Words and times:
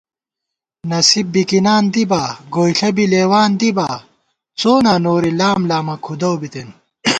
نصیب 0.91 1.25
بِکِنان 1.33 1.83
دِبا، 1.93 2.23
گوئیݪہ 2.53 2.89
بی 2.95 3.05
لېوان 3.11 3.49
دِبا، 3.59 3.89
څُؤ 4.59 4.75
نا 4.85 4.93
نوری 5.03 5.31
لام 5.39 5.61
لامہ 5.69 5.95
کھُدَؤ 6.05 6.35
بِتېن 6.41 6.69